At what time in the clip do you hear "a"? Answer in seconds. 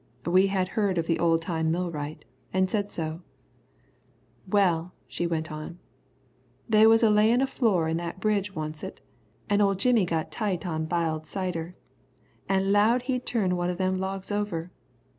7.03-7.09, 7.39-7.45